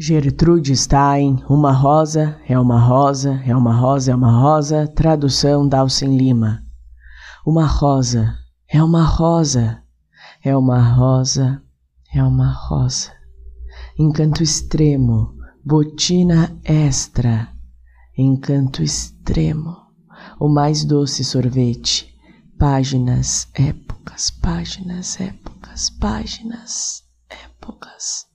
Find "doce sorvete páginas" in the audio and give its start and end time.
20.84-23.48